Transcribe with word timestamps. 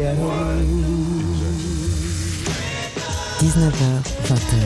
ghetto. 0.00 0.30
19h, 3.40 3.84
20h. 4.28 4.56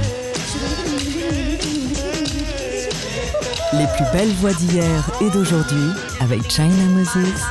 Les 3.73 3.87
plus 3.97 4.07
belles 4.13 4.35
voix 4.41 4.53
d'hier 4.53 5.11
et 5.21 5.31
d'aujourd'hui 5.31 5.91
avec 6.21 6.49
China 6.51 6.85
Moses. 6.95 7.43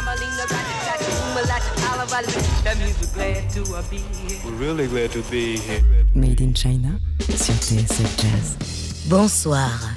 We're 4.46 4.58
really 4.60 4.88
glad 4.88 5.12
to 5.12 5.22
be 5.30 5.58
here. 5.58 5.82
Made 6.16 6.42
in 6.42 6.54
China 6.54 7.00
sur 7.36 7.56
TSF 7.56 8.18
Jazz. 8.18 8.58
Bonsoir, 9.08 9.94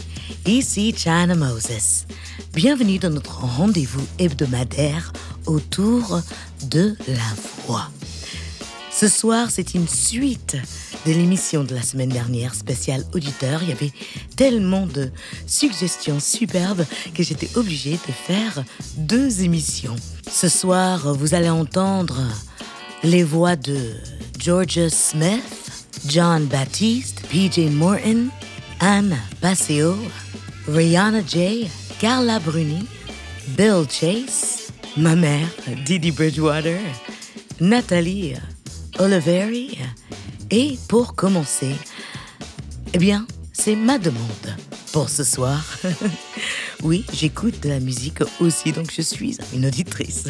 ici 0.46 0.92
China 0.96 1.34
Moses. 1.34 2.06
Bienvenue 2.52 2.98
dans 2.98 3.10
notre 3.10 3.44
rendez-vous 3.44 4.04
hebdomadaire 4.18 5.12
autour 5.46 6.20
de 6.70 6.96
la 7.06 7.14
voix. 7.14 7.55
Ce 8.90 9.08
soir, 9.08 9.48
c'est 9.50 9.74
une 9.74 9.88
suite 9.88 10.56
de 11.04 11.12
l'émission 11.12 11.64
de 11.64 11.74
la 11.74 11.82
semaine 11.82 12.08
dernière, 12.08 12.54
spéciale 12.54 13.04
auditeur. 13.12 13.62
Il 13.62 13.68
y 13.68 13.72
avait 13.72 13.92
tellement 14.36 14.86
de 14.86 15.10
suggestions 15.46 16.18
superbes 16.18 16.84
que 17.14 17.22
j'étais 17.22 17.50
obligée 17.56 17.98
de 18.08 18.12
faire 18.12 18.64
deux 18.96 19.42
émissions. 19.42 19.96
Ce 20.30 20.48
soir, 20.48 21.14
vous 21.14 21.34
allez 21.34 21.50
entendre 21.50 22.20
les 23.02 23.22
voix 23.22 23.56
de 23.56 23.94
Georgia 24.38 24.88
Smith, 24.88 25.86
John 26.06 26.46
Baptiste, 26.46 27.22
PJ 27.28 27.70
Morton, 27.70 28.28
Anne 28.80 29.16
Passeo, 29.40 29.96
Rihanna 30.68 31.20
J, 31.26 31.68
Carla 31.98 32.38
Bruni, 32.38 32.86
Bill 33.48 33.84
Chase, 33.90 34.72
ma 34.96 35.14
mère, 35.14 35.48
Didi 35.84 36.10
Bridgewater, 36.10 36.80
Nathalie 37.60 38.34
Oliveri, 38.98 39.78
et 40.50 40.78
pour 40.88 41.14
commencer, 41.14 41.74
eh 42.92 42.98
bien, 42.98 43.26
c'est 43.52 43.76
ma 43.76 43.98
demande 43.98 44.56
pour 44.92 45.08
ce 45.08 45.24
soir. 45.24 45.64
oui, 46.82 47.04
j'écoute 47.12 47.62
de 47.62 47.70
la 47.70 47.80
musique 47.80 48.20
aussi, 48.40 48.72
donc 48.72 48.92
je 48.94 49.02
suis 49.02 49.38
une 49.54 49.66
auditrice. 49.66 50.24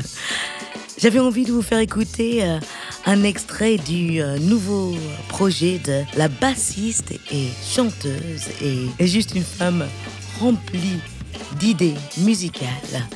J'avais 0.99 1.19
envie 1.19 1.45
de 1.45 1.53
vous 1.53 1.63
faire 1.63 1.81
écouter 1.81 2.45
euh, 2.45 2.59
un 3.05 3.23
extrait 3.25 3.77
du 3.77 4.23
euh, 4.23 4.39
nouveau 4.39 4.97
projet 5.29 5.79
de 5.79 6.03
la 6.17 6.29
bassiste 6.29 7.13
et 7.31 7.49
chanteuse 7.63 8.49
et, 8.63 8.87
et 8.99 9.07
juste 9.07 9.35
une 9.35 9.45
femme 9.45 9.85
remplie 10.41 11.01
d'idées 11.59 11.95
musicales, 12.19 13.07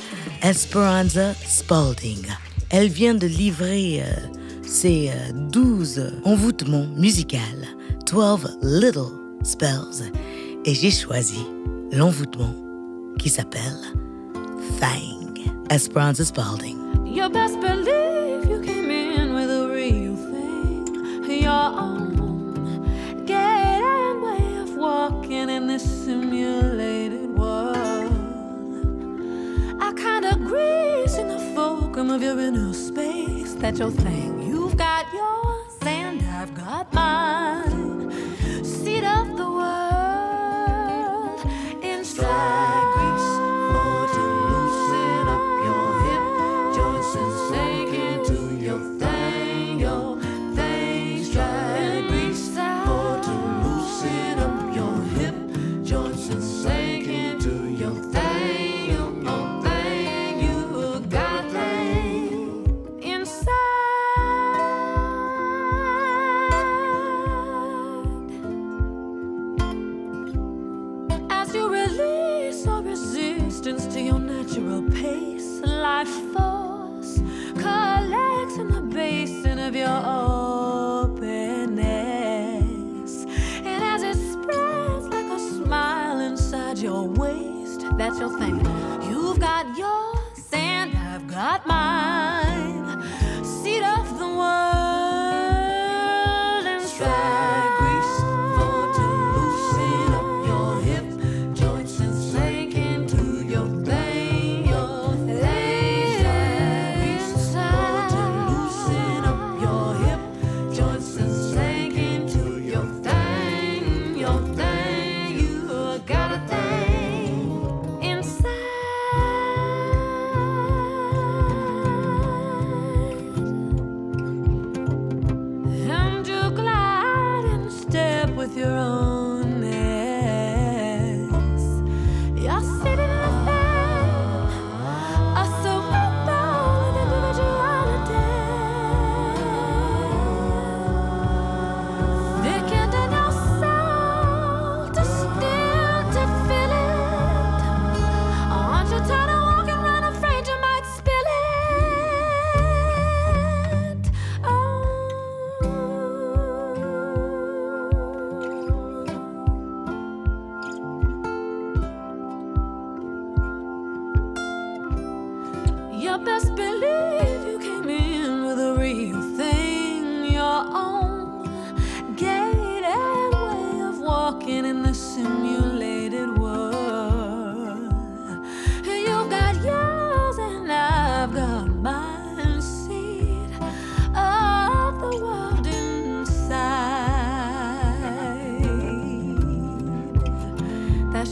Esperanza 0.43 1.33
Spalding. 1.47 2.27
Elle 2.71 2.87
vient 2.87 3.13
de 3.13 3.27
livrer 3.27 4.01
euh, 4.01 4.05
ses 4.63 5.09
euh, 5.09 5.31
12 5.33 6.13
envoûtements 6.23 6.87
musicaux, 6.95 7.37
12 8.09 8.59
Little 8.61 9.11
Spells, 9.43 10.09
et 10.63 10.73
j'ai 10.73 10.91
choisi 10.91 11.39
l'envoûtement 11.91 12.53
qui 13.19 13.29
s'appelle 13.29 13.77
Thing. 14.79 15.51
Esperanza 15.69 16.23
Spalding. 16.23 16.77
You 17.05 17.29
best 17.29 17.59
believe 17.59 18.49
you 18.49 18.61
came 18.61 18.89
in 18.89 19.33
with 19.33 19.49
a 19.49 19.67
real 19.67 20.15
thing. 20.15 21.41
Your 21.41 21.51
own 21.51 22.15
gait 23.25 23.35
and 23.35 24.21
way 24.21 24.61
of 24.61 24.75
walking 24.77 25.49
in 25.49 25.67
this 25.67 25.83
simulated 25.83 27.29
world. 27.37 28.11
I 29.81 29.93
kind 29.93 30.25
of 30.25 30.39
grease 30.45 31.17
in 31.17 31.27
the 31.29 31.39
fulcrum 31.55 32.09
of 32.09 32.21
your 32.21 32.35
That's 33.61 33.77
your 33.77 33.91
thing. 33.91 34.41
You've 34.41 34.75
got 34.75 35.05
yours 35.13 35.77
and 35.83 36.19
I've 36.23 36.51
got 36.55 36.91
mine. 36.95 38.00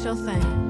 Your 0.10 0.16
thing. 0.16 0.69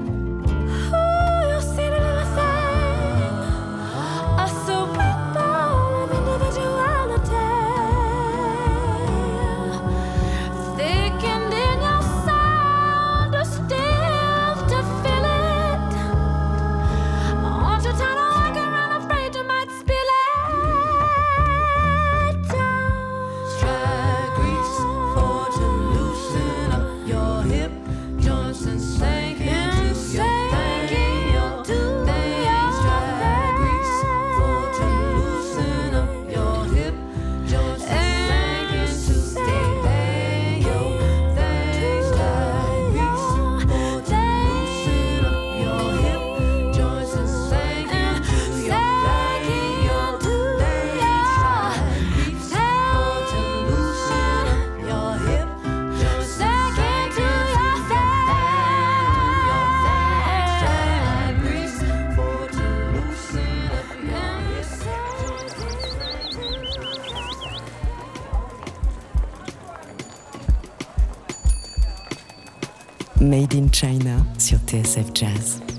In 73.60 73.70
China 73.70 74.24
sur 74.38 74.58
TSF 74.66 75.12
Jazz. 75.12 75.69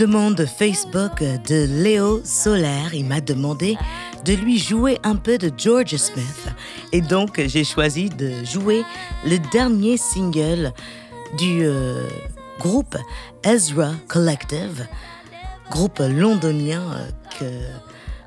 Demande 0.00 0.46
Facebook 0.46 1.18
de 1.20 1.66
Léo 1.82 2.22
Solaire. 2.24 2.94
Il 2.94 3.04
m'a 3.04 3.20
demandé 3.20 3.76
de 4.24 4.32
lui 4.32 4.58
jouer 4.58 4.98
un 5.02 5.14
peu 5.16 5.36
de 5.36 5.52
George 5.54 5.94
Smith. 5.96 6.48
Et 6.92 7.02
donc, 7.02 7.38
j'ai 7.46 7.64
choisi 7.64 8.08
de 8.08 8.32
jouer 8.42 8.82
le 9.26 9.36
dernier 9.52 9.98
single 9.98 10.72
du 11.36 11.64
euh, 11.64 12.08
groupe 12.58 12.96
Ezra 13.44 13.90
Collective, 14.08 14.86
groupe 15.70 15.98
londonien 15.98 16.80
euh, 16.80 17.10
que 17.38 17.44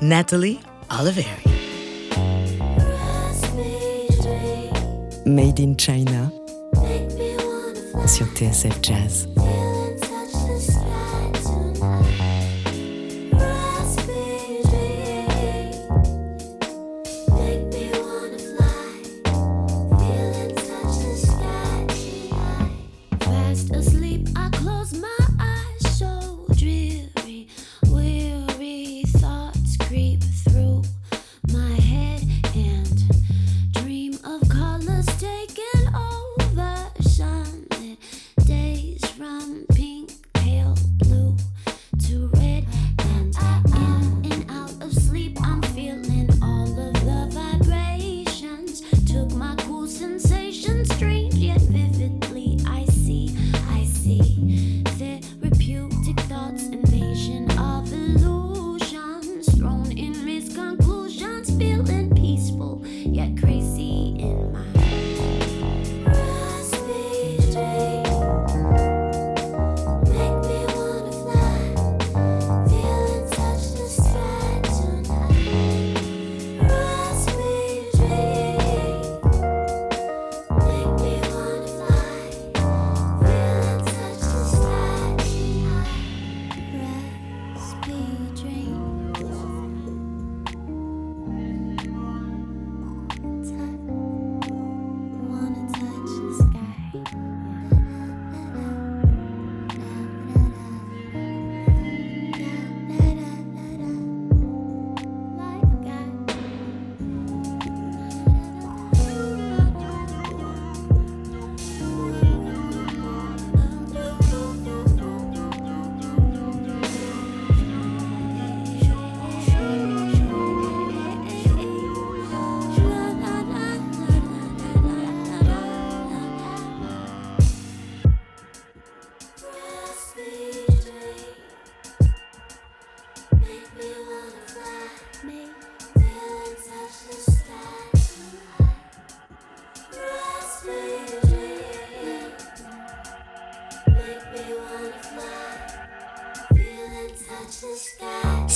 Natalie 0.00 0.60
Oliveri. 0.90 1.44
Made 5.26 5.60
in 5.60 5.76
China 5.76 6.30
sur 8.06 8.26
TSF 8.34 8.80
Jazz. 8.82 9.26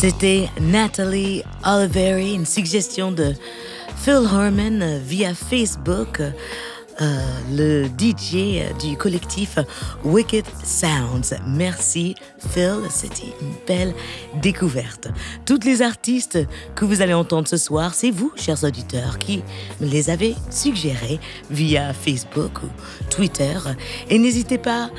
C'était 0.06 0.50
Natalie 0.60 1.42
Oliveri, 1.64 2.34
une 2.34 2.44
suggestion 2.44 3.10
de 3.10 3.32
Phil 3.96 4.26
Harmon 4.30 5.00
via 5.02 5.32
Facebook. 5.32 6.20
Euh, 6.20 7.22
le 7.50 7.86
DJ 7.86 8.70
du 8.78 8.98
collectif 8.98 9.58
Wicked 10.04 10.44
Sounds. 10.62 11.34
Merci 11.46 12.16
Phil, 12.50 12.80
c'était 12.90 13.32
une 13.40 13.54
belle 13.66 13.94
découverte. 14.42 15.08
Toutes 15.46 15.64
les 15.64 15.80
artistes 15.80 16.38
que 16.74 16.84
vous 16.84 17.00
allez 17.00 17.14
entendre 17.14 17.48
ce 17.48 17.56
soir, 17.56 17.94
c'est 17.94 18.10
vous, 18.10 18.30
chers 18.36 18.62
auditeurs, 18.62 19.18
qui 19.18 19.42
les 19.80 20.10
avez 20.10 20.34
suggérés 20.50 21.18
via 21.50 21.94
Facebook 21.94 22.62
ou 22.62 22.66
Twitter. 23.08 23.56
Et 24.10 24.18
n'hésitez 24.18 24.58
pas 24.58 24.90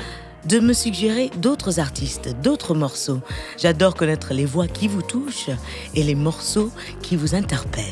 de 0.46 0.60
me 0.60 0.72
suggérer 0.72 1.30
d'autres 1.36 1.80
artistes, 1.80 2.34
d'autres 2.42 2.74
morceaux. 2.74 3.20
J'adore 3.58 3.94
connaître 3.94 4.32
les 4.32 4.44
voix 4.44 4.68
qui 4.68 4.88
vous 4.88 5.02
touchent 5.02 5.50
et 5.94 6.02
les 6.02 6.14
morceaux 6.14 6.70
qui 7.02 7.16
vous 7.16 7.34
interpellent. 7.34 7.84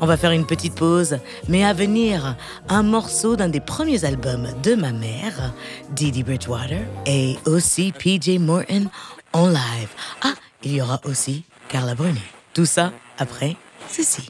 On 0.00 0.06
va 0.06 0.16
faire 0.16 0.30
une 0.30 0.46
petite 0.46 0.74
pause, 0.74 1.18
mais 1.48 1.62
à 1.62 1.74
venir, 1.74 2.36
un 2.70 2.82
morceau 2.82 3.36
d'un 3.36 3.48
des 3.48 3.60
premiers 3.60 4.04
albums 4.06 4.48
de 4.62 4.74
ma 4.74 4.92
mère, 4.92 5.52
Didi 5.90 6.22
Bridgewater, 6.22 6.80
et 7.04 7.36
aussi 7.44 7.92
PJ 7.92 8.38
Morton 8.38 8.88
en 9.34 9.48
live. 9.48 9.90
Ah, 10.22 10.34
il 10.62 10.74
y 10.74 10.80
aura 10.80 11.00
aussi 11.04 11.44
Carla 11.68 11.94
Bruni. 11.94 12.20
Tout 12.54 12.66
ça 12.66 12.92
après 13.18 13.56
ceci. 13.88 14.28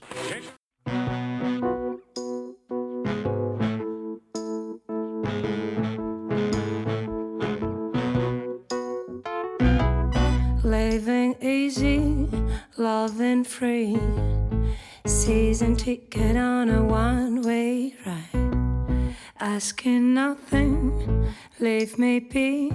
Easy, 11.51 12.29
loving 12.77 13.43
free. 13.43 13.99
Season 15.05 15.75
ticket 15.75 16.37
on 16.37 16.71
a 16.71 16.81
one 16.85 17.43
way 17.43 17.93
ride. 18.07 19.17
Asking 19.41 20.15
nothing, 20.15 21.27
leave 21.59 21.99
me 21.99 22.21
be. 22.21 22.71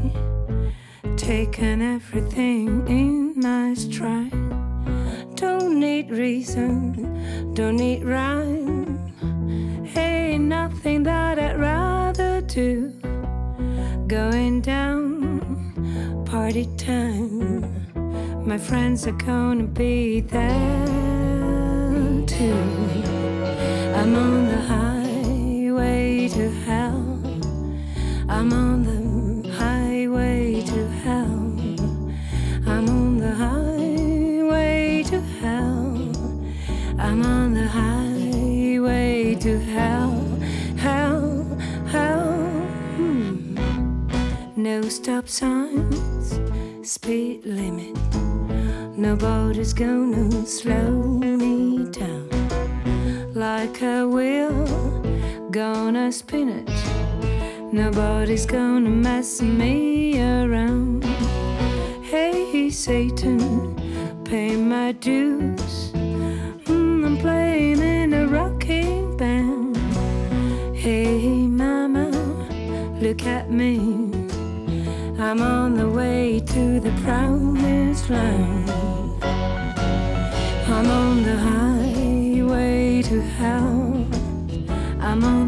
Taking 1.15 1.82
everything 1.82 2.86
in 2.89 3.39
my 3.39 3.75
stride. 3.75 4.34
Don't 5.36 5.79
need 5.79 6.12
reason, 6.12 7.53
don't 7.53 7.77
need 7.77 8.03
rhyme. 8.03 9.13
Ain't 9.96 10.44
nothing 10.44 11.03
that 11.03 11.39
I'd 11.39 11.58
rather 11.58 12.41
do. 12.41 12.91
Going 14.08 14.60
down, 14.60 16.25
party 16.25 16.65
time. 16.75 17.75
My 18.45 18.59
friends 18.59 19.07
are 19.07 19.11
gonna 19.11 19.63
be 19.63 20.21
there 20.21 20.85
too. 22.27 22.53
I'm 23.95 24.15
on 24.15 24.45
the 24.45 24.61
highway 24.61 26.29
to 26.29 26.51
hell. 26.51 27.19
I'm 28.29 28.53
on 28.53 28.83
the 28.83 29.51
highway 29.51 30.61
to 30.61 30.87
hell. 31.03 31.55
I'm 32.67 32.87
on 32.87 33.17
the 33.17 33.33
highway 33.33 35.03
to 35.07 35.19
hell. 35.41 36.11
I'm 36.99 37.25
on 37.25 37.55
the 37.55 37.67
highway 37.67 39.35
to 39.41 39.59
hell. 39.59 40.11
Hell, 40.77 41.43
hell. 41.87 42.31
Hmm. 42.95 43.55
No 44.55 44.83
stop 44.83 45.27
signs, 45.27 46.39
speed 46.87 47.43
limit. 47.43 48.14
Nobody's 48.97 49.73
gonna 49.73 50.45
slow 50.45 51.19
me 51.19 51.85
down 51.91 52.29
like 53.33 53.81
a 53.81 54.07
wheel, 54.07 54.65
gonna 55.51 56.13
spin 56.13 56.47
it. 56.47 57.73
Nobody's 57.73 58.45
gonna 58.45 58.89
mess 58.89 59.41
me 59.41 60.21
around. 60.21 61.03
Hey, 62.03 62.69
Satan, 62.69 63.75
pay 64.23 64.55
my 64.55 64.93
dues. 64.93 65.91
Mm, 66.63 67.05
I'm 67.05 67.17
playing 67.17 67.81
in 67.81 68.13
a 68.13 68.27
rocking 68.27 69.17
band. 69.17 69.75
Hey, 70.73 71.27
mama, 71.47 72.11
look 73.01 73.23
at 73.23 73.51
me. 73.51 73.77
I'm 75.19 75.41
on 75.41 75.75
the 75.75 75.89
way 75.89 76.39
to 76.55 76.79
the 76.79 76.91
promised 77.03 78.09
land. 78.09 78.69
I'm 79.21 80.88
on 80.89 81.24
the 81.24 81.35
highway 81.35 83.01
to 83.01 83.19
hell. 83.19 84.07
I'm 85.01 85.21
on 85.25 85.44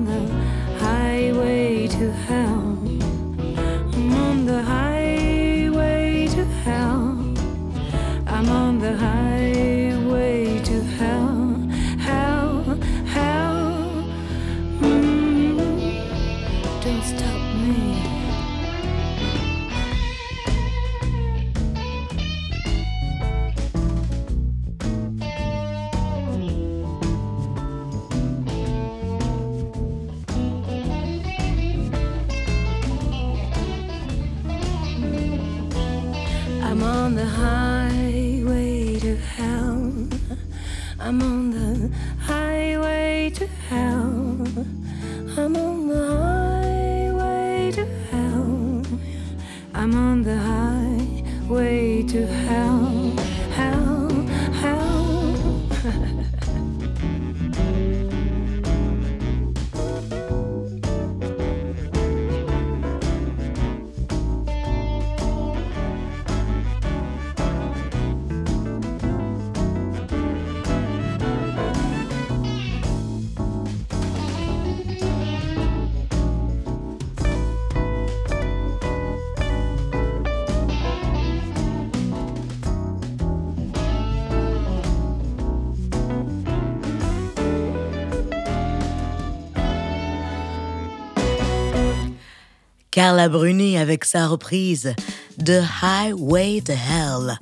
Carla 92.97 93.29
Bruni 93.29 93.77
avec 93.77 94.05
sa 94.05 94.25
reprise 94.25 94.95
de 95.37 95.61
Highway 95.83 96.61
to 96.61 96.73
Hell. 96.73 97.37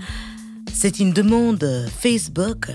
C'est 0.74 1.00
une 1.00 1.14
demande 1.14 1.88
Facebook 1.98 2.72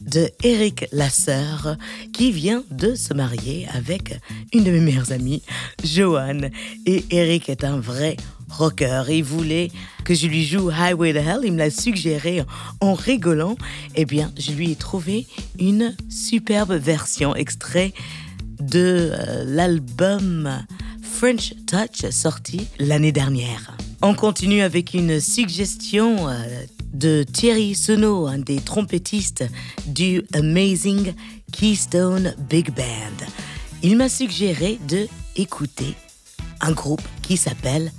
de 0.00 0.28
Eric 0.42 0.88
Lasseur 0.90 1.76
qui 2.12 2.32
vient 2.32 2.64
de 2.72 2.96
se 2.96 3.14
marier 3.14 3.68
avec 3.72 4.18
une 4.52 4.64
de 4.64 4.72
mes 4.72 4.80
meilleures 4.80 5.12
amies, 5.12 5.44
Joanne. 5.84 6.50
Et 6.84 7.04
Eric 7.10 7.48
est 7.48 7.62
un 7.62 7.78
vrai 7.78 8.16
rocker. 8.50 9.04
Il 9.08 9.22
voulait 9.22 9.70
que 10.02 10.12
je 10.12 10.26
lui 10.26 10.44
joue 10.44 10.68
Highway 10.68 11.12
to 11.12 11.20
Hell. 11.20 11.42
Il 11.44 11.52
me 11.52 11.58
l'a 11.58 11.70
suggéré 11.70 12.42
en 12.80 12.94
rigolant. 12.94 13.54
Eh 13.94 14.04
bien, 14.04 14.32
je 14.36 14.50
lui 14.50 14.72
ai 14.72 14.74
trouvé 14.74 15.28
une 15.60 15.94
superbe 16.08 16.72
version 16.72 17.36
extrait 17.36 17.92
de 18.58 19.12
euh, 19.12 19.44
l'album 19.46 20.50
French 21.16 21.54
Touch 21.66 22.10
sorti 22.10 22.68
l'année 22.78 23.10
dernière. 23.10 23.74
On 24.02 24.12
continue 24.12 24.60
avec 24.60 24.92
une 24.92 25.18
suggestion 25.18 26.28
euh, 26.28 26.44
de 26.92 27.22
Thierry 27.22 27.74
Senot, 27.74 28.26
un 28.26 28.36
des 28.36 28.56
trompettistes 28.56 29.46
du 29.86 30.22
Amazing 30.34 31.14
Keystone 31.52 32.34
Big 32.50 32.70
Band. 32.70 33.24
Il 33.82 33.96
m'a 33.96 34.10
suggéré 34.10 34.78
de 34.86 35.08
écouter 35.36 35.94
un 36.60 36.72
groupe 36.72 37.08
qui 37.22 37.38
s'appelle 37.38 37.92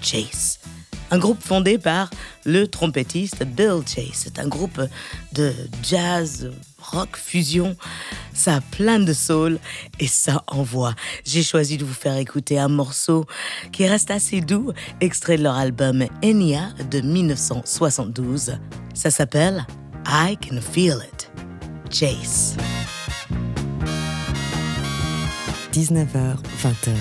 Chase. 0.00 0.60
Un 1.10 1.18
groupe 1.18 1.42
fondé 1.42 1.76
par 1.76 2.08
le 2.44 2.68
trompettiste 2.68 3.42
Bill 3.42 3.82
Chase. 3.84 4.12
C'est 4.14 4.38
un 4.38 4.46
groupe 4.46 4.80
de 5.32 5.52
jazz 5.82 6.52
rock 6.90 7.16
fusion. 7.16 7.76
Ça 8.32 8.56
a 8.56 8.60
plein 8.60 8.98
de 8.98 9.12
soul 9.12 9.58
et 9.98 10.06
ça 10.06 10.42
envoie. 10.46 10.94
J'ai 11.24 11.42
choisi 11.42 11.76
de 11.76 11.84
vous 11.84 11.94
faire 11.94 12.16
écouter 12.16 12.58
un 12.58 12.68
morceau 12.68 13.26
qui 13.72 13.86
reste 13.86 14.10
assez 14.10 14.40
doux, 14.40 14.72
extrait 15.00 15.36
de 15.36 15.42
leur 15.42 15.56
album 15.56 16.04
Enya 16.24 16.70
de 16.90 17.00
1972. 17.00 18.58
Ça 18.94 19.10
s'appelle 19.10 19.66
I 20.06 20.36
Can 20.36 20.60
Feel 20.60 20.98
It. 21.12 21.30
Chase. 21.90 22.56
19h, 25.72 26.36
20h. 26.62 26.94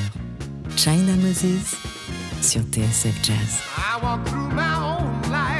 China 0.77 1.13
Moses 1.17 1.75
sur 2.41 2.61
TSF 2.71 3.15
Jazz. 3.23 3.61
I 3.77 3.99
walk 4.01 4.25
through 4.25 4.49
my 4.53 4.75
own 4.75 5.31
life. 5.31 5.58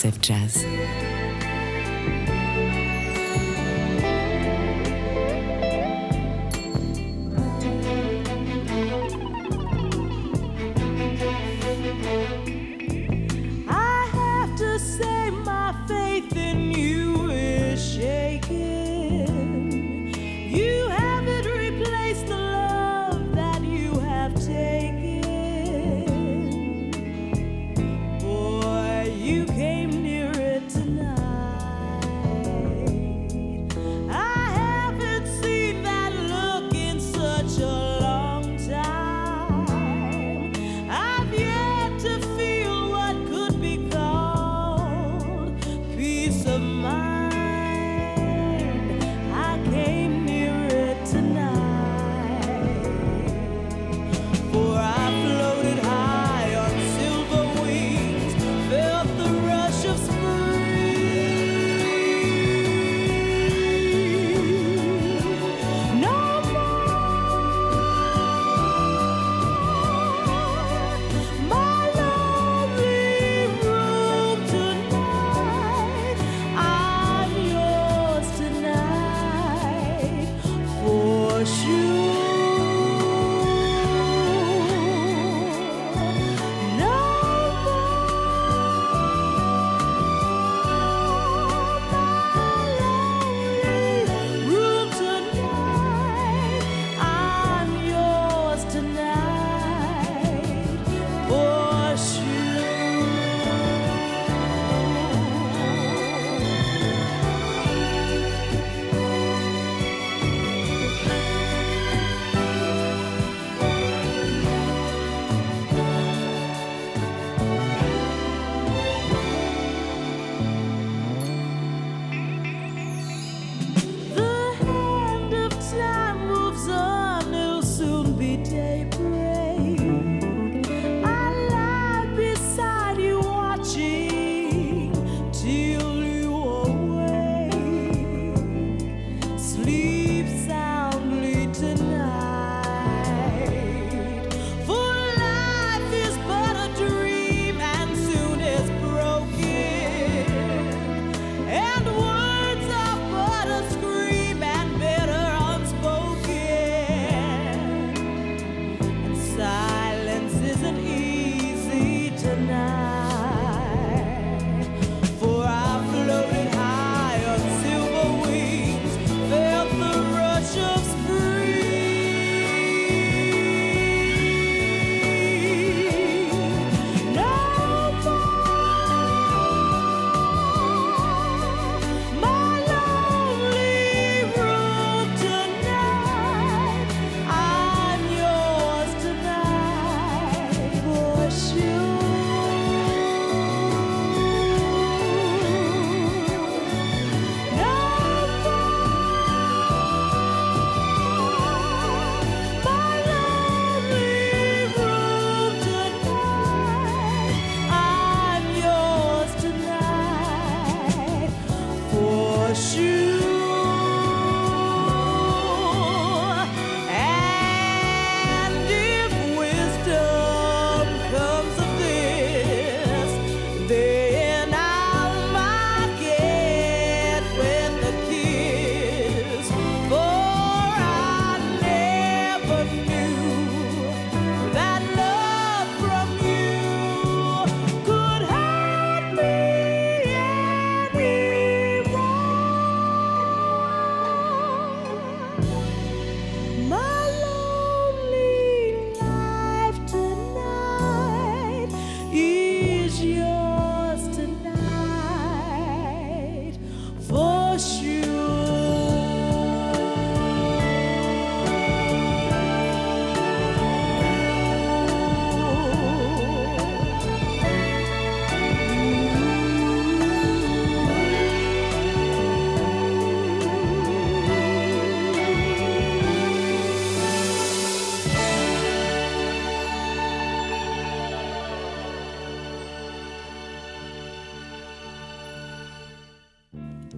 TSF 0.00 0.18
Jazz. 0.22 1.19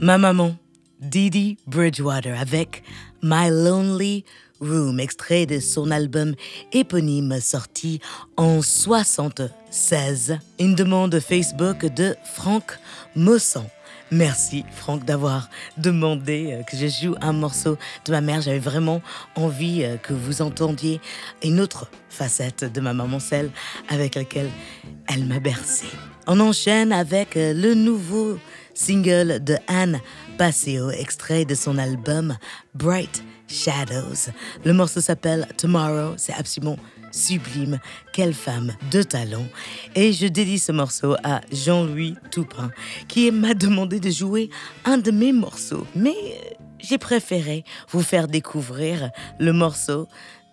Ma 0.02 0.18
maman, 0.18 0.56
Didi 0.98 1.58
Bridgewater, 1.68 2.36
avec 2.36 2.82
My 3.22 3.50
Lonely 3.50 4.24
Room, 4.60 4.98
extrait 4.98 5.46
de 5.46 5.60
son 5.60 5.92
album 5.92 6.34
éponyme 6.72 7.38
sorti 7.40 8.00
en 8.36 8.62
76. 8.62 10.38
Une 10.58 10.74
demande 10.74 11.20
Facebook 11.20 11.86
de 11.86 12.16
Franck 12.34 12.80
Mossan. 13.14 13.64
Merci 14.10 14.64
Franck 14.72 15.04
d'avoir 15.04 15.48
demandé 15.76 16.48
euh, 16.50 16.62
que 16.64 16.76
je 16.76 16.88
joue 16.88 17.14
un 17.20 17.32
morceau 17.32 17.78
de 18.04 18.10
ma 18.10 18.20
mère. 18.20 18.42
J'avais 18.42 18.58
vraiment 18.58 19.02
envie 19.36 19.84
euh, 19.84 19.98
que 19.98 20.12
vous 20.14 20.42
entendiez 20.42 21.00
une 21.44 21.60
autre 21.60 21.88
facette 22.10 22.64
de 22.64 22.80
ma 22.80 22.92
maman, 22.92 23.20
celle 23.20 23.52
avec 23.88 24.16
laquelle 24.16 24.50
elle 25.06 25.24
m'a 25.26 25.38
bercé. 25.38 25.86
On 26.26 26.40
enchaîne 26.40 26.92
avec 26.92 27.36
euh, 27.36 27.54
le 27.54 27.74
nouveau 27.74 28.38
single 28.74 29.42
de 29.42 29.56
Anne 29.68 30.00
Passeo, 30.38 30.90
extrait 30.90 31.44
de 31.44 31.54
son 31.54 31.78
album 31.78 32.37
Bright 32.74 33.22
Shadows. 33.48 34.32
Le 34.64 34.72
morceau 34.72 35.00
s'appelle 35.00 35.46
Tomorrow, 35.56 36.14
c'est 36.16 36.35
absolument 36.35 36.78
sublime, 37.12 37.78
quelle 38.12 38.35
femme 38.35 38.72
de 38.90 39.02
talent. 39.02 39.46
Et 39.94 40.12
je 40.12 40.26
dédie 40.26 40.58
ce 40.58 40.72
morceau 40.72 41.14
à 41.22 41.42
Jean-Louis 41.52 42.16
Toupin, 42.30 42.70
qui 43.08 43.30
m'a 43.30 43.54
demandé 43.54 44.00
de 44.00 44.11
jouer 44.11 44.50
un 44.85 44.98
de 44.98 45.11
mes 45.11 45.32
morceaux. 45.32 45.87
Mais 45.94 46.11
euh, 46.11 46.54
j'ai 46.78 46.98
préféré 46.98 47.64
vous 47.90 48.02
faire 48.02 48.28
découvrir 48.28 49.11
le 49.38 49.52
morceau 49.52 50.08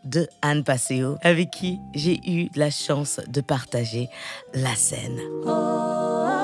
de 0.06 0.28
Anne 0.42 0.64
Passeo, 0.64 1.18
avec 1.22 1.52
qui 1.52 1.80
j'ai 1.94 2.20
eu 2.26 2.50
la 2.56 2.70
chance 2.70 3.20
de 3.28 3.42
partager 3.42 4.08
la 4.54 4.76
scène. 4.76 5.20
How 5.46 6.39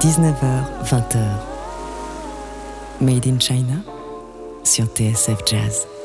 19h, 0.00 0.64
20h. 0.86 1.40
Made 3.02 3.26
in 3.26 3.38
China 3.38 3.82
sur 4.64 4.86
TSF 4.86 5.44
Jazz. 5.44 5.99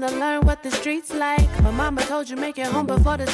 Wanna 0.00 0.10
learn 0.18 0.40
what 0.40 0.60
the 0.64 0.70
streets 0.72 1.14
like. 1.14 1.48
My 1.62 1.70
mama 1.70 2.02
told 2.02 2.28
you 2.28 2.34
make 2.34 2.58
it 2.58 2.66
home 2.66 2.86
before 2.86 3.16
the 3.16 3.28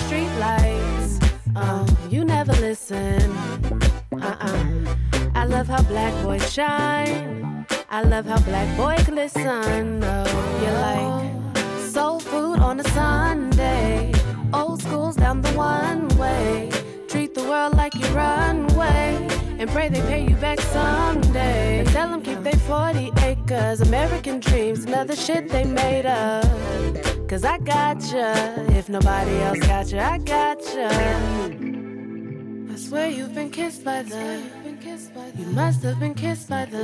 gotcha. 28.11 28.67
If 28.77 28.89
nobody 28.89 29.37
else 29.41 29.59
got 29.61 29.93
you, 29.93 29.99
I 29.99 30.19
gotcha. 30.19 30.89
I 32.73 32.77
swear 32.77 33.09
you've 33.09 33.35
been 33.35 33.51
kissed 33.51 33.85
by 33.85 34.03
the. 34.03 34.43
You 35.37 35.47
must 35.47 35.83
have 35.83 36.01
been 36.01 36.15
kissed 36.15 36.49
by 36.49 36.65
the. 36.65 36.83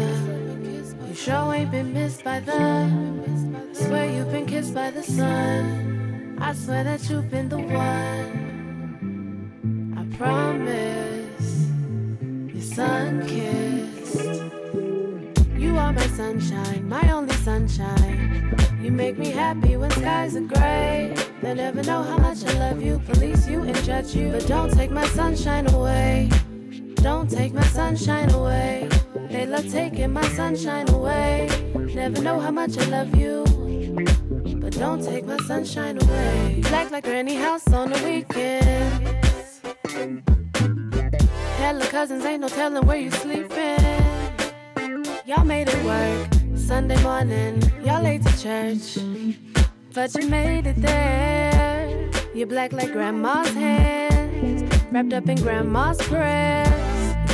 You 1.08 1.14
sure 1.14 1.54
ain't 1.54 1.70
been 1.70 1.92
missed 1.92 2.24
by 2.24 2.40
the. 2.40 2.52
I 2.52 3.72
swear 3.72 4.10
you've 4.10 4.30
been 4.30 4.46
kissed 4.46 4.74
by 4.74 4.90
the 4.90 5.02
sun. 5.02 6.38
I 6.40 6.52
swear 6.52 6.84
that 6.84 7.08
you've 7.08 7.30
been 7.30 7.48
the 7.48 7.58
one. 7.58 8.44
I 9.96 10.04
promise. 10.16 11.68
You're 12.52 12.62
sun 12.62 13.26
kissed. 13.26 14.42
You 15.56 15.78
are 15.78 15.92
my 15.92 16.06
sunshine, 16.08 16.88
my 16.88 17.10
only 17.10 17.34
sunshine. 17.36 18.65
You 18.86 18.92
make 18.92 19.18
me 19.18 19.32
happy 19.32 19.76
when 19.76 19.90
skies 19.90 20.36
are 20.36 20.40
gray. 20.42 21.12
They 21.42 21.54
never 21.54 21.82
know 21.82 22.04
how 22.04 22.18
much 22.18 22.44
I 22.44 22.52
love 22.52 22.80
you, 22.80 23.00
police 23.00 23.48
you 23.48 23.62
and 23.64 23.76
judge 23.82 24.14
you. 24.14 24.30
But 24.30 24.46
don't 24.46 24.72
take 24.72 24.92
my 24.92 25.04
sunshine 25.08 25.68
away. 25.74 26.30
Don't 26.94 27.28
take 27.28 27.52
my 27.52 27.64
sunshine 27.64 28.30
away. 28.30 28.88
They 29.28 29.44
love 29.44 29.68
taking 29.72 30.12
my 30.12 30.24
sunshine 30.36 30.88
away. 30.90 31.48
Never 31.74 32.22
know 32.22 32.38
how 32.38 32.52
much 32.52 32.78
I 32.78 32.84
love 32.84 33.12
you. 33.16 33.44
But 34.60 34.74
don't 34.74 35.04
take 35.04 35.26
my 35.26 35.38
sunshine 35.38 36.00
away. 36.00 36.60
Black 36.68 36.92
like 36.92 37.02
granny 37.02 37.34
house 37.34 37.66
on 37.72 37.90
the 37.90 38.00
weekends. 38.04 39.62
Hella 41.58 41.86
cousins, 41.88 42.24
ain't 42.24 42.42
no 42.42 42.48
telling 42.48 42.86
where 42.86 42.98
you 42.98 43.10
sleeping. 43.10 43.80
Y'all 45.26 45.44
made 45.44 45.68
it 45.68 45.84
work. 45.84 46.35
Sunday 46.66 47.00
morning, 47.00 47.62
y'all 47.84 48.02
late 48.02 48.24
to 48.24 48.42
church. 48.42 48.98
But 49.94 50.12
you 50.16 50.28
made 50.28 50.66
it 50.66 50.74
there. 50.82 52.10
You're 52.34 52.48
black 52.48 52.72
like 52.72 52.90
grandma's 52.90 53.54
hands, 53.54 54.64
wrapped 54.90 55.12
up 55.12 55.28
in 55.28 55.36
grandma's 55.36 55.98
prayers. 56.02 56.68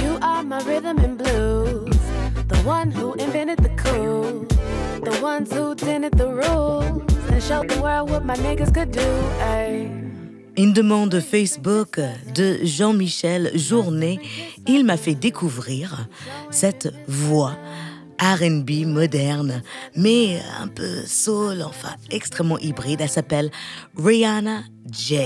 You 0.03 0.19
are 0.21 0.43
my 0.43 0.63
rhythm 0.65 0.99
and 0.99 1.17
blues. 1.17 1.97
The 2.47 2.59
one 2.63 2.91
who 2.91 3.15
invented 3.15 3.61
the 3.61 3.71
cool. 3.71 4.45
The 5.03 5.19
ones 5.23 5.51
who 5.51 5.75
tinted 5.77 6.13
the 6.19 6.29
rules. 6.29 7.03
And 7.31 7.43
showed 7.43 7.71
the 7.71 7.81
world 7.81 8.11
what 8.11 8.27
my 8.27 8.37
niggas 8.37 8.75
could 8.75 8.91
do. 8.93 9.09
Ayy. 9.41 9.89
Une 10.59 10.75
demande 10.75 11.19
Facebook 11.21 11.99
de 12.35 12.59
Jean-Michel 12.63 13.53
Journet, 13.55 14.21
il 14.67 14.85
m'a 14.85 14.99
fait 14.99 15.15
découvrir 15.15 16.07
cette 16.51 16.93
voix 17.09 17.57
RB 18.23 18.87
moderne, 18.87 19.63
mais 19.97 20.41
un 20.61 20.69
peu 20.69 21.05
soul, 21.07 21.63
enfin 21.63 21.97
extrêmement 22.11 22.59
hybride. 22.59 23.01
Elle 23.01 23.09
s'appelle 23.09 23.51
Rihanna 23.97 24.63
J 24.91 25.19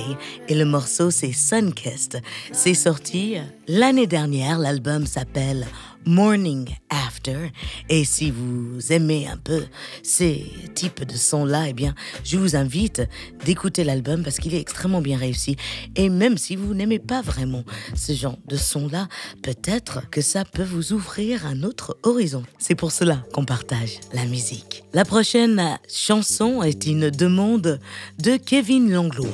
et 0.49 0.55
le 0.55 0.65
morceau 0.65 1.11
c'est 1.11 1.33
Sunkissed. 1.33 2.23
C'est 2.53 2.75
sorti 2.75 3.37
l'année 3.69 4.07
dernière, 4.07 4.59
l'album 4.59 5.07
s'appelle 5.07 5.67
Morning 6.07 6.69
After. 6.89 7.51
Et 7.89 8.05
si 8.05 8.31
vous 8.31 8.93
aimez 8.93 9.27
un 9.27 9.37
peu 9.37 9.65
ces 10.03 10.47
types 10.75 11.05
de 11.05 11.17
sons-là, 11.17 11.69
eh 11.69 11.73
bien, 11.73 11.95
je 12.23 12.37
vous 12.37 12.55
invite 12.55 13.03
d'écouter 13.45 13.83
l'album 13.83 14.23
parce 14.23 14.39
qu'il 14.39 14.55
est 14.55 14.61
extrêmement 14.61 15.01
bien 15.01 15.19
réussi. 15.19 15.57
Et 15.97 16.09
même 16.09 16.39
si 16.39 16.55
vous 16.55 16.75
n'aimez 16.75 17.01
pas 17.01 17.23
vraiment 17.23 17.65
ce 17.97 18.13
genre 18.13 18.39
de 18.47 18.57
son-là, 18.57 19.09
peut-être 19.43 20.09
que 20.11 20.21
ça 20.21 20.45
peut 20.45 20.63
vous 20.63 20.93
ouvrir 20.93 21.45
un 21.45 21.65
autre 21.65 21.99
horizon. 22.05 22.45
C'est 22.59 22.77
pour 22.77 22.93
cela 22.93 23.25
qu'on 23.33 23.45
partage 23.45 23.99
la 24.13 24.25
musique. 24.27 24.86
La 24.97 25.05
prochaine 25.05 25.79
chanson 25.87 26.63
est 26.63 26.87
une 26.87 27.11
demande 27.11 27.79
de 28.19 28.39
Kevin 28.39 28.91
Langlois 28.91 29.29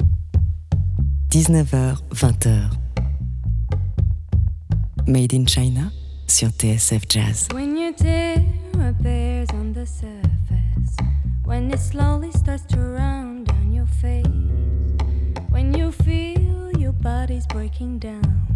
19h, 1.34 1.98
20h. 2.10 2.70
Made 5.08 5.32
in 5.32 5.44
China 5.44 5.90
sur 6.28 6.46
TSF 6.46 7.08
Jazz. 7.08 7.48
When 7.52 7.76
your 7.76 7.92
tear 7.92 8.36
appears 8.74 9.50
on 9.50 9.72
the 9.72 9.84
surface, 9.84 10.94
when 11.44 11.72
it 11.72 11.80
slowly 11.80 12.30
starts 12.30 12.64
to 12.66 12.78
run 12.78 13.42
down 13.42 13.72
your 13.72 13.88
face, 14.00 14.24
when 15.50 15.74
you 15.74 15.90
feel 15.90 16.70
your 16.78 16.92
body's 16.92 17.48
breaking 17.48 17.98
down, 17.98 18.46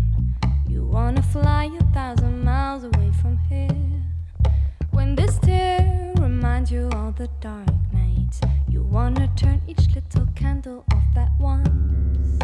you 0.69 0.85
wanna 0.85 1.23
fly 1.23 1.69
a 1.81 1.85
thousand 1.93 2.45
miles 2.45 2.85
away 2.85 3.11
from 3.21 3.39
here. 3.49 4.05
When 4.93 5.17
this 5.17 5.37
tear 5.41 6.13
reminds 6.21 6.71
you 6.71 6.89
all 6.95 7.11
the 7.11 7.29
dark 7.41 7.75
nights, 7.93 8.41
you 8.69 8.85
wanna 8.85 9.29
turn 9.35 9.63
each 9.67 9.89
little 9.97 10.29
candle 10.37 10.85
off 10.93 11.17
at 11.17 11.33
once. 11.41 12.38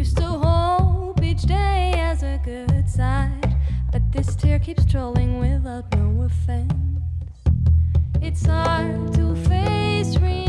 You 0.00 0.06
still 0.06 0.38
hope 0.38 1.22
each 1.22 1.42
day 1.42 1.92
has 1.94 2.22
a 2.22 2.40
good 2.42 2.88
side, 2.88 3.54
but 3.92 4.00
this 4.10 4.34
tear 4.34 4.58
keeps 4.58 4.86
trolling 4.86 5.38
without 5.38 5.94
no 5.94 6.22
offense. 6.22 6.72
It's 8.22 8.46
hard 8.46 9.12
to 9.12 9.36
face 9.36 10.16
reality, 10.16 10.39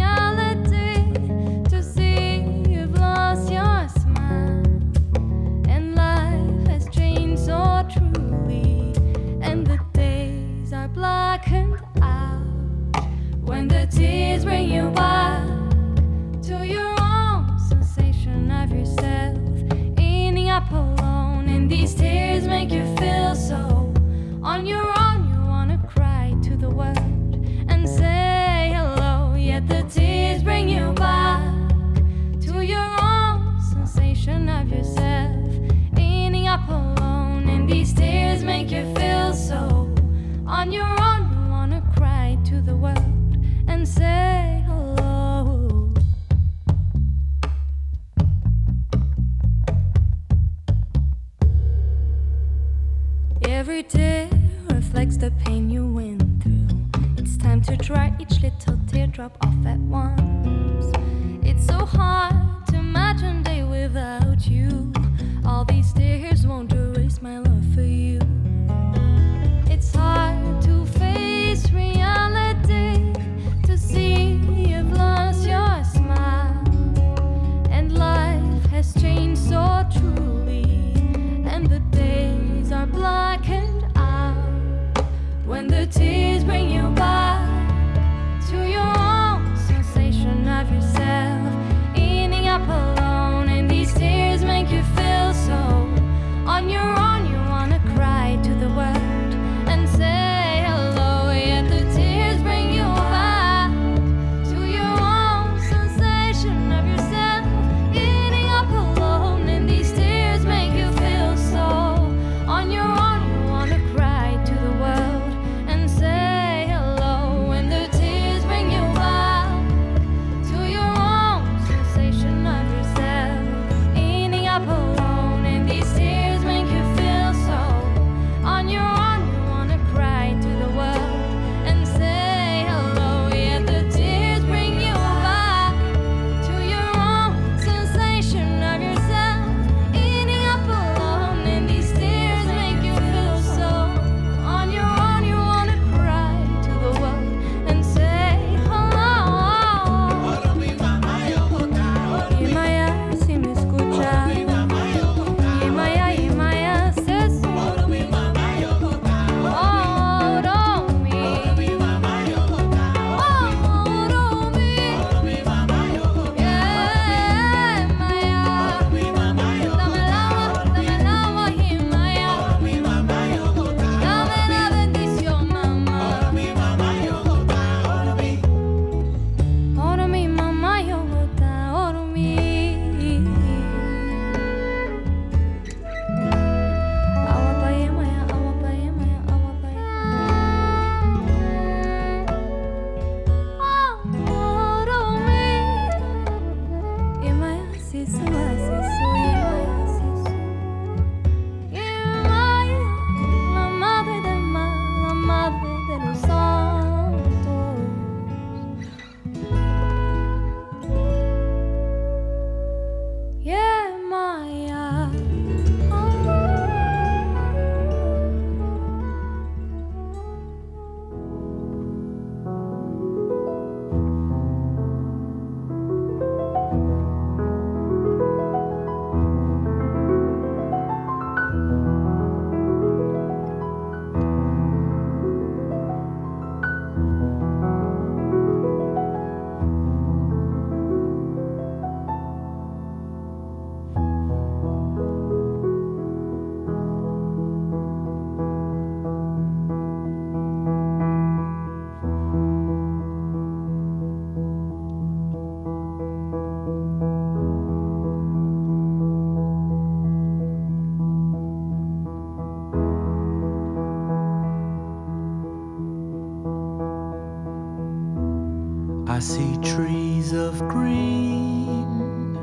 see 269.22 269.56
trees 269.58 270.34
of 270.34 270.58
green 270.68 272.36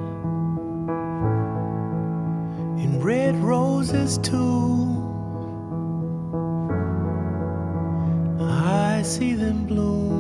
and 2.79 3.05
red 3.05 3.35
roses 3.43 4.17
too. 4.19 4.87
I 8.41 9.03
see 9.03 9.35
them 9.35 9.67
bloom. 9.67 10.18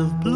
of 0.00 0.20
blood. 0.20 0.29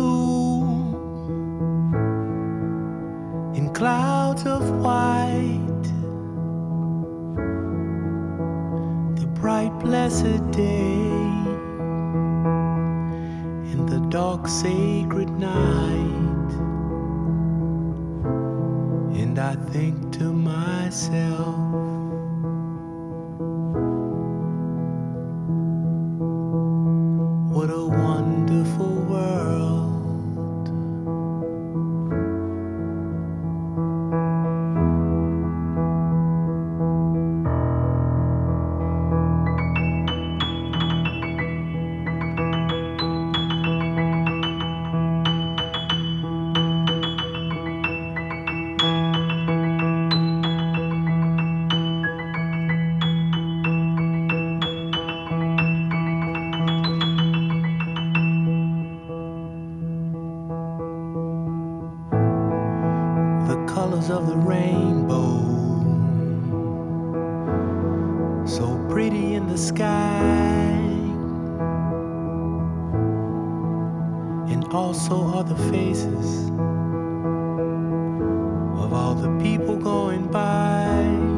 The 63.46 63.62
colors 63.66 64.08
of 64.08 64.26
the 64.26 64.36
rainbow. 64.36 65.42
So 68.46 68.78
pretty 68.88 69.34
in 69.34 69.46
the 69.48 69.58
sky. 69.58 70.62
And 74.52 74.64
also 74.72 75.14
are 75.34 75.44
the 75.44 75.56
faces 75.70 76.48
of 78.82 78.92
all 78.92 79.14
the 79.14 79.30
people 79.42 79.76
going 79.76 80.26
by. 80.28 81.34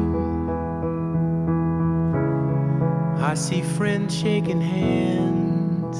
I 3.21 3.33
see 3.33 3.61
friends 3.61 4.15
shaking 4.15 4.61
hands, 4.61 5.97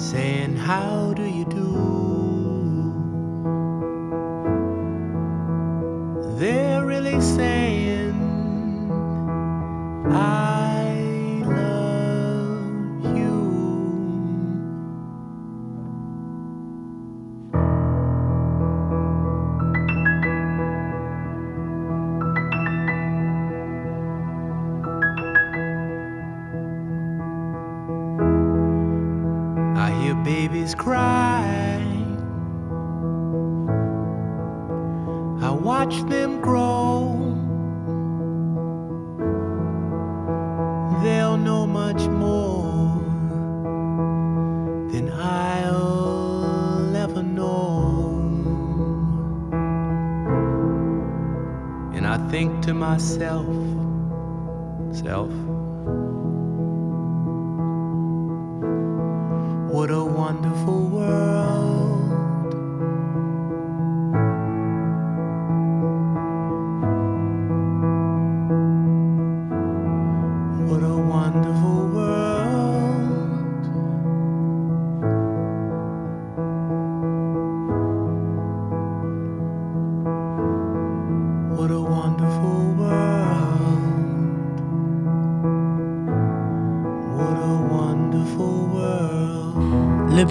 saying, 0.00 0.56
How 0.56 1.12
do 1.14 1.24
you 1.24 1.44
do? 1.46 1.73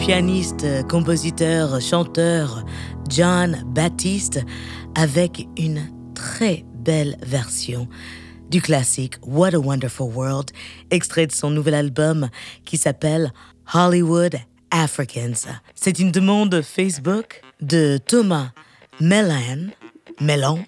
Pianiste, 0.05 0.85
compositeur, 0.89 1.79
chanteur 1.79 2.65
John 3.07 3.63
Baptiste 3.67 4.41
avec 4.95 5.47
une 5.57 5.79
très 6.13 6.65
belle 6.75 7.15
version 7.21 7.87
du 8.49 8.61
classique 8.61 9.13
What 9.25 9.55
a 9.55 9.59
Wonderful 9.59 10.11
World, 10.13 10.51
extrait 10.91 11.25
de 11.25 11.31
son 11.31 11.51
nouvel 11.51 11.73
album 11.73 12.27
qui 12.65 12.75
s'appelle 12.75 13.31
Hollywood 13.73 14.35
Africans. 14.71 15.47
C'est 15.73 15.99
une 15.99 16.11
demande 16.11 16.61
Facebook 16.61 17.39
de 17.61 17.97
Thomas. 17.97 18.49
Mellan. 20.19 20.59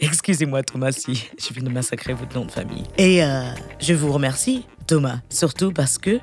Excusez-moi 0.00 0.62
Thomas 0.62 0.92
si 0.92 1.30
je 1.38 1.54
viens 1.54 1.62
de 1.62 1.70
massacrer 1.70 2.12
votre 2.12 2.36
nom 2.36 2.44
de 2.44 2.50
famille. 2.50 2.84
Et 2.98 3.22
euh, 3.22 3.52
je 3.80 3.94
vous 3.94 4.12
remercie 4.12 4.66
Thomas, 4.90 5.20
surtout 5.28 5.70
parce 5.70 5.98
que 5.98 6.18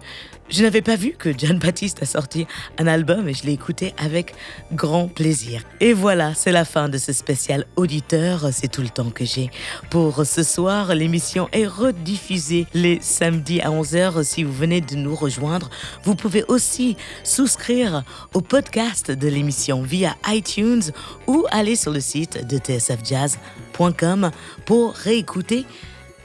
je 0.50 0.62
n'avais 0.62 0.82
pas 0.82 0.98
vu 0.98 1.14
que 1.18 1.30
John 1.38 1.58
Baptiste 1.58 2.04
a 2.04 2.06
sorti 2.06 2.48
un 2.78 2.86
album 2.86 3.30
et 3.30 3.34
je 3.34 3.46
l'ai 3.46 3.54
écouté 3.54 3.94
avec 3.98 4.36
grand 4.74 5.08
plaisir. 5.08 5.62
Et 5.80 5.94
voilà, 5.94 6.34
c'est 6.34 6.52
la 6.52 6.66
fin 6.66 6.90
de 6.90 6.98
ce 6.98 7.14
spécial 7.14 7.66
auditeur. 7.78 8.50
C'est 8.52 8.68
tout 8.68 8.82
le 8.82 8.90
temps 8.90 9.10
que 9.10 9.24
j'ai 9.24 9.52
pour 9.90 10.26
ce 10.26 10.44
soir. 10.44 10.96
L'émission 10.96 11.48
est 11.54 11.66
rediffusée 11.66 12.68
les 12.74 13.00
samedis 13.00 13.62
à 13.62 13.70
11h. 13.70 14.24
Si 14.24 14.44
vous 14.44 14.52
venez 14.52 14.82
de 14.82 14.98
nous 14.98 15.16
rejoindre, 15.16 15.70
vous 16.04 16.16
pouvez 16.16 16.44
aussi 16.50 16.98
souscrire 17.24 18.04
au 18.34 18.42
podcast 18.42 19.12
de 19.12 19.28
l'émission 19.30 19.82
via 19.82 20.18
iTunes 20.28 20.92
ou 21.28 21.46
aller 21.52 21.78
sur 21.78 21.94
le 21.94 22.02
site 22.02 22.46
de 22.46 22.58
tsfjazz.com 22.58 24.32
pour 24.66 24.94
réécouter 24.94 25.66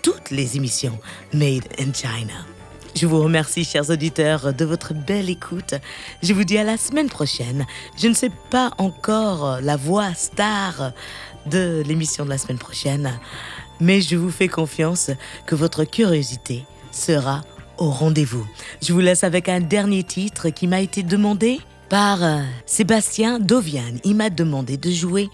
toutes 0.02 0.30
les 0.30 0.56
émissions 0.56 0.98
Made 1.32 1.66
in 1.78 1.92
China. 1.92 2.34
Je 2.94 3.06
vous 3.06 3.22
remercie, 3.22 3.64
chers 3.64 3.88
auditeurs, 3.88 4.52
de 4.52 4.64
votre 4.64 4.92
belle 4.92 5.30
écoute. 5.30 5.74
Je 6.22 6.34
vous 6.34 6.44
dis 6.44 6.58
à 6.58 6.64
la 6.64 6.76
semaine 6.76 7.08
prochaine. 7.08 7.64
Je 7.96 8.08
ne 8.08 8.14
sais 8.14 8.30
pas 8.50 8.72
encore 8.76 9.60
la 9.62 9.76
voix 9.76 10.12
star 10.14 10.92
de 11.46 11.82
l'émission 11.86 12.24
de 12.24 12.30
la 12.30 12.38
semaine 12.38 12.58
prochaine, 12.58 13.18
mais 13.80 14.00
je 14.00 14.16
vous 14.16 14.30
fais 14.30 14.48
confiance 14.48 15.10
que 15.46 15.54
votre 15.54 15.84
curiosité 15.84 16.64
sera 16.90 17.42
au 17.78 17.90
rendez-vous. 17.90 18.46
Je 18.82 18.92
vous 18.92 19.00
laisse 19.00 19.24
avec 19.24 19.48
un 19.48 19.60
dernier 19.60 20.02
titre 20.02 20.50
qui 20.50 20.66
m'a 20.66 20.80
été 20.80 21.02
demandé 21.02 21.60
par 21.88 22.22
euh, 22.22 22.40
Sébastien 22.66 23.38
Dovian. 23.38 23.94
Il 24.04 24.16
m'a 24.16 24.30
demandé 24.30 24.76
de 24.76 24.90
jouer 24.90 25.28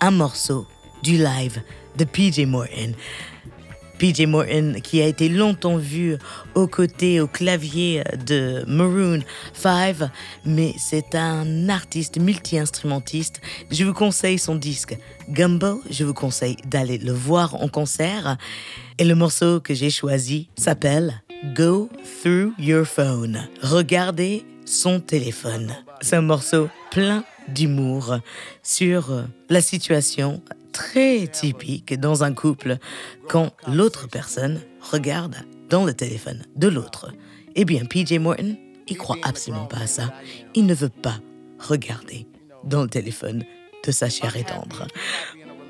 un 0.00 0.10
morceau 0.10 0.66
du 1.02 1.18
live 1.18 1.62
de 1.96 2.04
PJ 2.04 2.40
Morton. 2.46 2.94
PJ 3.98 4.26
Morton, 4.26 4.74
qui 4.82 5.00
a 5.00 5.06
été 5.06 5.28
longtemps 5.28 5.76
vu 5.76 6.16
aux 6.54 6.66
côtés, 6.66 7.20
au 7.20 7.26
clavier 7.26 8.02
de 8.26 8.64
Maroon 8.66 9.20
5, 9.54 9.96
mais 10.44 10.74
c'est 10.78 11.14
un 11.14 11.68
artiste 11.68 12.18
multi-instrumentiste. 12.18 13.40
Je 13.70 13.84
vous 13.84 13.94
conseille 13.94 14.38
son 14.38 14.54
disque 14.54 14.96
Gumbo, 15.30 15.82
je 15.90 16.04
vous 16.04 16.14
conseille 16.14 16.56
d'aller 16.66 16.98
le 16.98 17.12
voir 17.12 17.54
en 17.62 17.68
concert. 17.68 18.36
Et 18.98 19.04
le 19.04 19.14
morceau 19.14 19.60
que 19.60 19.74
j'ai 19.74 19.90
choisi 19.90 20.48
s'appelle 20.56 21.22
Go 21.54 21.88
Through 22.22 22.52
Your 22.58 22.86
Phone. 22.86 23.48
Regardez 23.62 24.44
son 24.64 25.00
téléphone. 25.00 25.74
C'est 26.00 26.16
un 26.16 26.22
morceau 26.22 26.68
plein 26.90 27.24
d'humour 27.48 28.18
sur 28.62 29.24
la 29.50 29.60
situation 29.60 30.42
très 30.74 31.26
typique 31.28 31.98
dans 31.98 32.24
un 32.24 32.34
couple 32.34 32.76
quand 33.28 33.52
l'autre 33.66 34.08
personne 34.08 34.60
regarde 34.92 35.36
dans 35.70 35.84
le 35.84 35.94
téléphone 35.94 36.42
de 36.56 36.68
l'autre. 36.68 37.12
Eh 37.54 37.64
bien, 37.64 37.84
PJ 37.86 38.18
Morton, 38.18 38.56
il 38.88 38.98
croit 38.98 39.16
absolument 39.22 39.66
pas 39.66 39.78
à 39.78 39.86
ça. 39.86 40.12
Il 40.54 40.66
ne 40.66 40.74
veut 40.74 40.90
pas 40.90 41.18
regarder 41.58 42.26
dans 42.64 42.82
le 42.82 42.88
téléphone 42.88 43.44
de 43.86 43.92
sa 43.92 44.10
chère 44.10 44.36
et 44.36 44.44
tendre. 44.44 44.86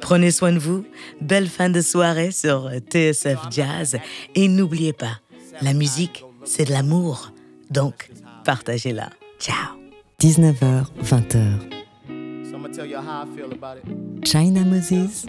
Prenez 0.00 0.30
soin 0.30 0.52
de 0.52 0.58
vous. 0.58 0.84
Belle 1.20 1.48
fin 1.48 1.70
de 1.70 1.80
soirée 1.80 2.30
sur 2.30 2.70
TSF 2.90 3.38
Jazz. 3.50 3.96
Et 4.34 4.48
n'oubliez 4.48 4.92
pas, 4.92 5.20
la 5.60 5.74
musique, 5.74 6.24
c'est 6.44 6.64
de 6.64 6.72
l'amour. 6.72 7.32
Donc, 7.70 8.10
partagez-la. 8.44 9.10
Ciao. 9.38 9.78
19h, 10.20 10.86
20h. 11.02 11.83
Tell 12.74 12.86
you 12.86 12.98
how 12.98 13.22
I 13.22 13.36
feel 13.36 13.52
about 13.52 13.76
it. 13.76 13.84
China 14.24 14.64
Moses 14.64 15.26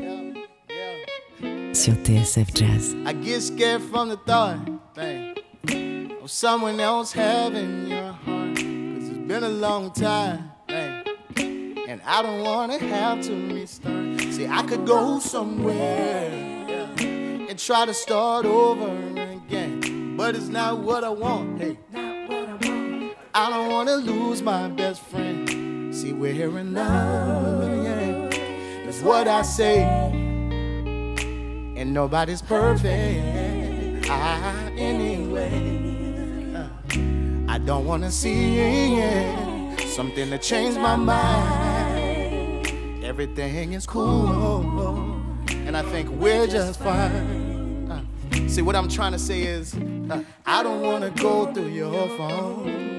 sur 1.74 1.94
TSF 2.04 2.52
Jazz. 2.56 2.96
I 3.06 3.14
get 3.14 3.42
scared 3.42 3.84
from 3.84 4.10
the 4.10 4.18
thought, 4.18 4.58
thing, 4.96 5.36
of 6.24 6.32
someone 6.32 6.80
else 6.80 7.12
having 7.12 7.88
your 7.88 8.14
heart. 8.14 8.56
Cause 8.56 9.10
it's 9.10 9.28
been 9.28 9.44
a 9.44 9.50
long 9.50 9.92
time, 9.92 10.50
thing, 10.68 11.04
and 11.88 12.02
I 12.04 12.24
don't 12.24 12.42
wanna 12.44 12.80
have 12.80 13.22
to 13.26 13.54
restart. 13.54 14.22
See, 14.34 14.48
I 14.48 14.64
could 14.64 14.88
go 14.88 15.20
somewhere 15.20 16.32
yeah, 16.68 17.00
and 17.48 17.60
try 17.60 17.86
to 17.86 17.94
start 17.94 18.48
over 18.48 18.90
again, 18.90 20.18
but 20.18 20.34
it's 20.36 20.48
not 20.48 20.80
what 20.80 21.04
I 21.04 21.10
want. 21.10 21.62
Hey, 21.62 21.78
I 23.36 23.50
don't 23.52 23.70
wanna 23.70 23.98
lose 23.98 24.42
my 24.42 24.68
best 24.70 25.02
friend. 25.02 25.25
See, 26.06 26.14
we're 26.14 26.60
in 26.60 26.76
love, 26.76 27.84
yeah. 27.84 28.30
That's 28.86 29.02
what 29.02 29.28
I 29.28 29.42
say. 29.42 29.82
And 31.76 31.96
nobody's 31.96 32.44
perfect. 32.44 34.08
I, 34.08 34.72
anyway, 34.78 35.50
I 37.48 37.58
don't 37.58 37.86
wanna 37.86 38.12
see 38.12 39.02
something 39.96 40.30
to 40.30 40.38
change 40.38 40.78
my 40.78 40.96
mind. 40.96 42.68
everything 43.04 43.74
is 43.74 43.88
cool, 43.88 44.62
and 45.50 45.76
I 45.76 45.82
think 45.90 46.12
we're 46.12 46.46
just 46.46 46.80
fine. 46.82 47.90
Uh, 47.90 48.04
see, 48.48 48.62
what 48.62 48.76
I'm 48.76 48.90
trying 48.90 49.14
to 49.14 49.20
say 49.20 49.42
is, 49.42 49.74
uh, 49.74 50.22
I 50.46 50.62
don't 50.62 50.84
wanna 50.84 51.10
go 51.10 51.52
through 51.52 51.70
your 51.70 52.08
phone. 52.10 52.95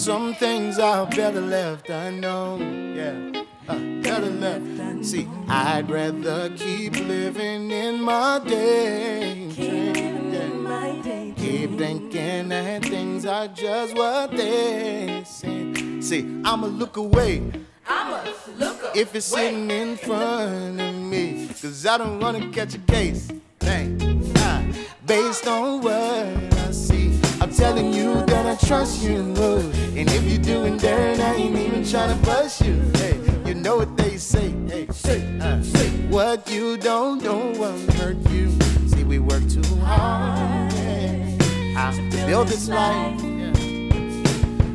Some 0.00 0.32
things 0.32 0.78
are 0.78 1.04
better 1.04 1.42
left 1.42 1.90
unknown. 1.90 2.96
Yeah. 2.96 3.42
Uh, 3.68 3.78
better 4.00 4.30
left. 4.30 5.04
See, 5.04 5.28
I'd 5.46 5.90
rather 5.90 6.48
keep 6.56 6.96
living 7.06 7.70
in 7.70 8.00
my 8.00 8.40
daydream. 8.42 10.32
Yeah. 10.32 11.34
Keep 11.36 11.76
thinking 11.76 12.48
that 12.48 12.82
things 12.82 13.26
are 13.26 13.48
just 13.48 13.94
what 13.94 14.30
they 14.30 15.22
seem. 15.26 16.00
See, 16.00 16.20
I'ma 16.46 16.68
look 16.68 16.96
away. 16.96 17.42
I'ma 17.86 18.24
look 18.56 18.82
away. 18.82 18.92
If 18.94 19.14
it's 19.14 19.26
sitting 19.26 19.70
in 19.70 19.98
front 19.98 20.80
of 20.80 20.94
me. 20.94 21.46
Cause 21.60 21.84
I 21.84 21.98
don't 21.98 22.18
wanna 22.20 22.48
catch 22.52 22.74
a 22.74 22.78
case. 22.78 23.28
Dang. 23.58 23.98
Nah. 24.32 24.62
Based 25.04 25.46
on 25.46 25.82
what 25.82 25.94
I 25.94 26.70
see. 26.70 26.99
I'm 27.40 27.50
telling 27.50 27.92
you 27.94 28.14
that 28.26 28.44
I 28.44 28.66
trust 28.66 29.02
you. 29.02 29.16
And 29.16 30.10
if 30.10 30.22
you're 30.24 30.42
doing 30.42 30.76
dirt, 30.76 31.18
I 31.18 31.34
ain't 31.36 31.56
even 31.56 31.84
trying 31.84 32.16
to 32.16 32.26
bust 32.26 32.60
you. 32.60 32.74
Hey, 32.96 33.18
you 33.46 33.54
know 33.54 33.78
what 33.78 33.96
they 33.96 34.18
say. 34.18 34.50
Hey, 34.68 34.86
say, 34.90 35.38
uh, 35.40 35.62
say. 35.62 35.88
What 36.08 36.50
you 36.50 36.76
don't 36.76 37.22
know 37.22 37.52
won't 37.58 37.90
hurt 37.94 38.18
you. 38.30 38.50
See, 38.88 39.04
we 39.04 39.18
work 39.18 39.48
too 39.48 39.64
hard. 39.76 40.72
Yeah. 40.74 41.74
I 41.78 42.26
build 42.26 42.48
this 42.48 42.68
life. 42.68 43.18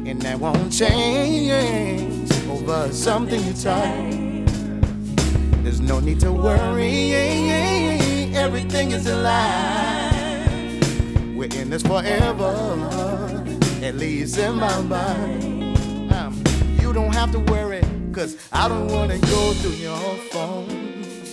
And 0.08 0.20
that 0.24 0.40
won't 0.40 0.74
change 0.74 2.32
over 2.50 2.92
something 2.92 3.44
you 3.44 3.54
touch. 3.54 4.16
There's 5.64 5.82
no 5.82 6.00
need 6.00 6.20
to 6.22 6.32
worry. 6.32 7.14
Everything 8.34 8.92
is 8.92 9.06
alive. 9.06 10.15
We're 11.46 11.62
in 11.62 11.70
this 11.70 11.84
forever, 11.84 12.56
at 13.84 13.96
least 13.98 14.40
in 14.40 14.56
my 14.56 14.82
mind. 14.82 16.12
Um, 16.12 16.44
you 16.82 16.92
don't 16.92 17.14
have 17.14 17.32
to 17.34 17.40
worry, 17.40 17.84
cause 18.12 18.36
I 18.52 18.68
don't 18.68 18.88
wanna 18.88 19.20
go 19.20 19.54
through 19.54 19.74
your 19.74 20.16
phone. 20.32 20.68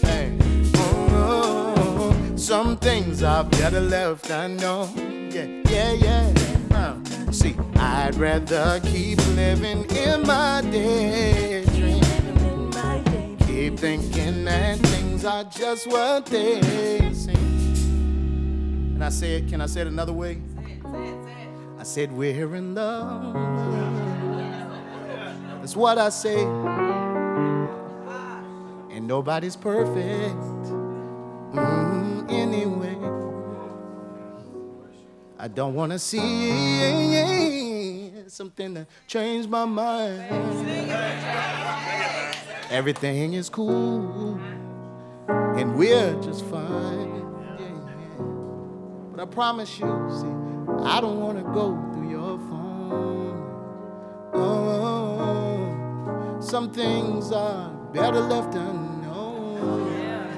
Hey, 0.03 0.37
oh, 0.77 2.15
some 2.37 2.77
things 2.77 3.23
are 3.23 3.45
better 3.45 3.81
left 3.81 4.29
unknown. 4.29 5.31
Yeah, 5.33 5.47
yeah, 5.71 5.93
yeah. 5.93 6.35
Uh, 6.73 7.33
see, 7.33 7.57
I'd 7.77 8.15
rather 8.17 8.81
keep 8.81 9.17
living 9.29 9.87
in 9.97 10.27
my 10.27 10.61
daydream. 10.61 12.03
Keep 13.47 13.79
thinking 13.79 14.45
that 14.45 14.79
things 14.79 15.25
are 15.25 15.45
just 15.45 15.87
what 15.87 16.27
they 16.27 16.61
seem. 17.15 17.52
And 19.03 19.09
I 19.09 19.11
say 19.11 19.33
it? 19.35 19.49
can 19.49 19.61
I 19.61 19.67
say 19.67 19.81
it 19.81 19.89
another 19.89 20.13
way? 20.13 20.41
I 21.77 21.83
said, 21.83 22.13
we're 22.13 22.55
in 22.55 22.73
love. 22.73 23.35
That's 25.59 25.75
what 25.75 25.99
I 25.99 26.09
say. 26.09 26.45
And 28.95 29.09
nobody's 29.09 29.57
perfect. 29.57 30.37
Mm, 31.53 32.31
anyway, 32.31 32.97
I 35.37 35.49
don't 35.49 35.75
want 35.75 35.91
to 35.91 35.99
see 35.99 36.23
something 38.29 38.73
to 38.77 38.87
change 39.09 39.49
my 39.49 39.65
mind. 39.65 40.23
Everything 42.71 43.33
is 43.33 43.49
cool, 43.49 44.41
and 45.27 45.75
we're 45.75 46.15
just 46.23 46.45
fine. 46.45 47.22
But 49.13 49.21
I 49.21 49.25
promise 49.27 49.79
you, 49.79 49.87
see, 50.11 50.27
I 50.85 51.01
don't 51.03 51.21
want 51.21 51.37
to 51.37 51.45
go 51.53 51.77
through 51.93 52.09
your 52.09 52.39
phone. 52.39 53.37
Oh, 54.33 56.39
some 56.41 56.73
things 56.73 57.31
are 57.31 57.69
better 57.93 58.21
left 58.21 58.55
unknown. 58.55 60.31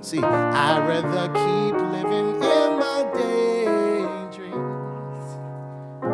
See, 0.00 0.20
I'd 0.20 0.88
rather 0.88 1.28
keep 1.34 1.76
living 1.92 2.36
in 2.36 2.78
my 2.78 3.04
daydreams. 4.32 5.36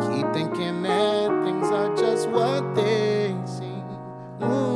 Keep 0.09 0.33
thinking 0.33 0.83
that 0.83 1.29
things 1.45 1.71
are 1.71 1.95
just 1.95 2.27
what 2.27 2.75
they 2.75 3.33
seem. 3.45 3.85
Ooh. 4.43 4.74